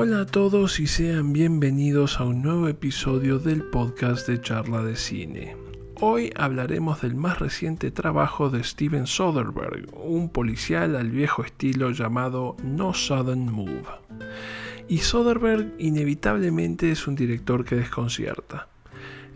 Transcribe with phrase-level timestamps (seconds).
[0.00, 4.94] Hola a todos y sean bienvenidos a un nuevo episodio del podcast de charla de
[4.94, 5.56] cine.
[5.96, 12.56] Hoy hablaremos del más reciente trabajo de Steven Soderbergh, un policial al viejo estilo llamado
[12.62, 13.88] No Sudden Move.
[14.86, 18.68] Y Soderbergh inevitablemente es un director que desconcierta.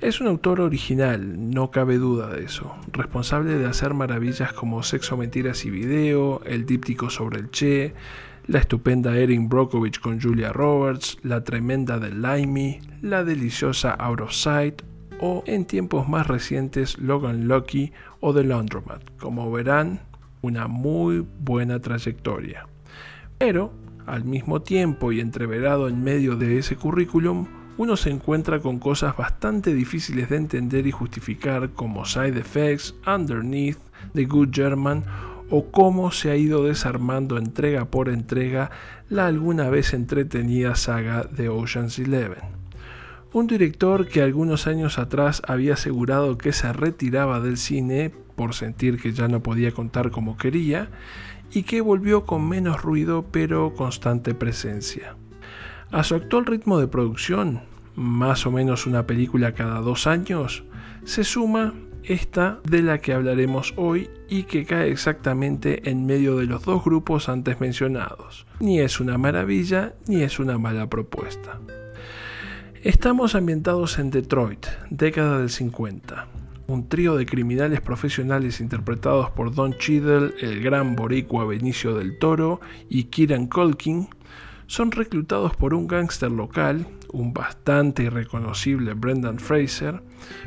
[0.00, 5.16] Es un autor original, no cabe duda de eso, responsable de hacer maravillas como Sexo,
[5.16, 7.94] Mentiras y Video, El díptico sobre el Che,
[8.46, 14.32] la estupenda Erin Brockovich con Julia Roberts, la tremenda de Limey, la deliciosa Out of
[14.32, 14.82] Sight
[15.20, 19.02] o en tiempos más recientes Logan Lucky o The Laundromat.
[19.18, 20.00] Como verán,
[20.40, 22.66] una muy buena trayectoria.
[23.38, 23.72] Pero,
[24.06, 27.46] al mismo tiempo y entreverado en medio de ese currículum,
[27.79, 33.78] uno se encuentra con cosas bastante difíciles de entender y justificar como Side Effects, Underneath,
[34.14, 35.04] The Good German
[35.55, 38.70] o cómo se ha ido desarmando entrega por entrega
[39.10, 42.40] la alguna vez entretenida saga de Ocean's Eleven.
[43.34, 48.98] Un director que algunos años atrás había asegurado que se retiraba del cine por sentir
[48.98, 50.88] que ya no podía contar como quería
[51.52, 55.16] y que volvió con menos ruido pero constante presencia.
[55.90, 57.60] A su actual ritmo de producción,
[57.94, 60.64] más o menos una película cada dos años,
[61.05, 61.74] se suma
[62.05, 66.84] esta de la que hablaremos hoy y que cae exactamente en medio de los dos
[66.84, 68.47] grupos antes mencionados.
[68.61, 71.61] Ni es una maravilla ni es una mala propuesta.
[72.83, 76.27] Estamos ambientados en Detroit, década del 50.
[76.67, 82.61] Un trío de criminales profesionales interpretados por Don Cheadle, el gran boricua Benicio del Toro
[82.89, 84.08] y Kieran Culkin
[84.72, 90.02] son reclutados por un gángster local, un bastante irreconocible Brendan Fraser,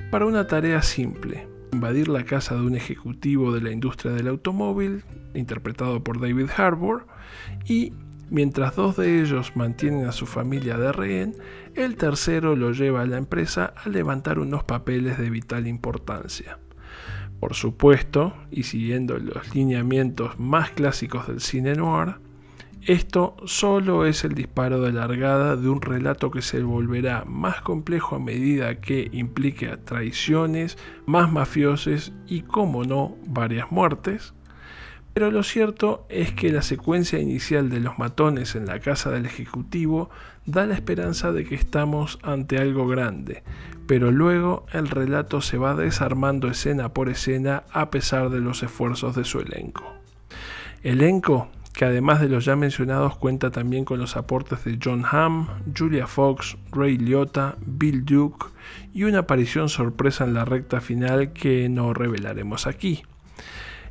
[0.10, 5.04] para una tarea simple, invadir la casa de un ejecutivo de la industria del automóvil,
[5.36, 7.06] interpretado por David Harbour,
[7.66, 7.94] y
[8.32, 11.36] mientras dos de ellos mantienen a su familia de rehén,
[11.76, 16.58] el tercero lo lleva a la empresa a levantar unos papeles de vital importancia.
[17.40, 22.25] Por supuesto, y siguiendo los lineamientos más clásicos del cine noir,
[22.86, 28.16] esto solo es el disparo de largada de un relato que se volverá más complejo
[28.16, 34.36] a medida que implique traiciones, más mafioses y, como no, varias muertes.
[35.16, 39.26] Pero lo cierto es que la secuencia inicial de los matones en la casa del
[39.26, 40.12] Ejecutivo
[40.46, 43.44] da la esperanza de que estamos ante algo grande,
[43.88, 49.16] pero luego el relato se va desarmando escena por escena a pesar de los esfuerzos
[49.16, 49.92] de su elenco.
[50.84, 55.48] Elenco que además de los ya mencionados cuenta también con los aportes de John Hamm,
[55.78, 58.48] Julia Fox, Ray Liotta, Bill Duke
[58.94, 63.04] y una aparición sorpresa en la recta final que no revelaremos aquí.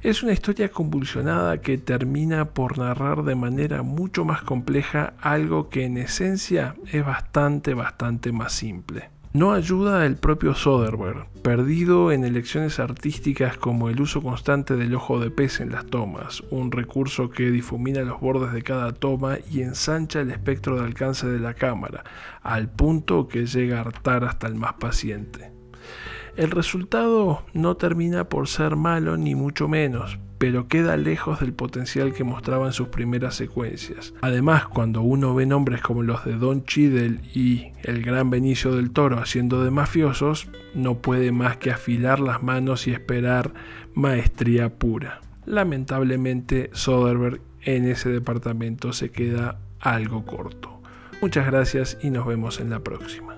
[0.03, 5.84] Es una historia convulsionada que termina por narrar de manera mucho más compleja algo que
[5.84, 9.14] en esencia es bastante, bastante más simple.
[9.34, 15.19] No ayuda el propio Soderbergh, perdido en elecciones artísticas como el uso constante del ojo
[15.19, 19.62] de pez en las tomas, un recurso que difumina los bordes de cada toma y
[19.62, 22.05] ensancha el espectro de alcance de la cámara,
[22.43, 25.54] al punto que llega a hartar hasta el más paciente.
[26.37, 32.12] El resultado no termina por ser malo ni mucho menos, pero queda lejos del potencial
[32.12, 34.15] que mostraba en sus primeras secuencias.
[34.21, 38.91] Además, cuando uno ve nombres como los de Don Cheadle y el gran Benicio del
[38.91, 43.55] Toro haciendo de mafiosos, no puede más que afilar las manos y esperar
[43.94, 45.21] maestría pura.
[45.47, 50.83] Lamentablemente, Soderbergh en ese departamento se queda algo corto.
[51.21, 53.34] Muchas gracias y nos vemos en la próxima.